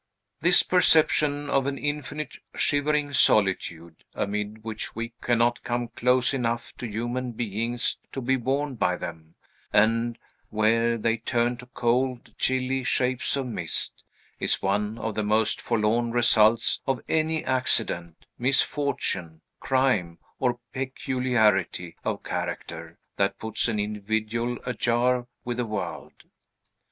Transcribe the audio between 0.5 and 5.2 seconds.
perception of an infinite, shivering solitude, amid which we